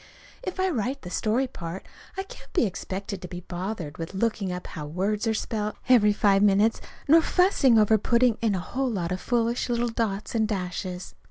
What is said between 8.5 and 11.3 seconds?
a whole lot of foolish little dots and dashes.